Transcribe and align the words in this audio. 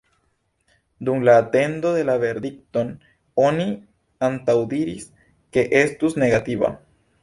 Dum 1.09 1.25
la 1.29 1.35
atendo 1.41 1.91
de 1.99 2.07
la 2.11 2.15
verdikton 2.25 2.91
oni 3.45 3.71
antaŭdiris 4.33 5.09
ke 5.57 5.71
estus 5.87 6.23
negativa. 6.27 6.79